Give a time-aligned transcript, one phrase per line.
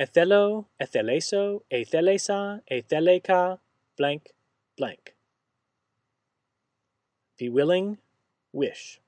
[0.00, 3.60] Ethelo, etheleso, ethelesa, etheleka,
[3.98, 4.30] blank,
[4.78, 5.14] blank.
[7.36, 7.98] Be willing,
[8.50, 8.98] wish.